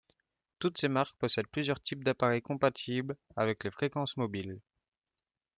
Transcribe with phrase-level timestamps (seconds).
[0.57, 4.59] Toutes ces marques possèdent plusieurs types d'appareil compatibles avec les fréquences mobiles.